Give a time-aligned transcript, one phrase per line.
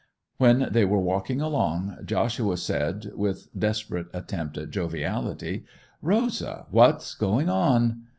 [0.37, 5.63] When they were walking along Joshua said, with desperate attempt at joviality,
[6.01, 8.05] 'Rosa, what's going on?